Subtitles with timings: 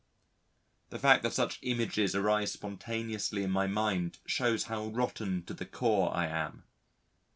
[0.89, 5.67] '"The fact that such images arise spontaneously in my mind, show how rotten to the
[5.67, 6.63] core I am.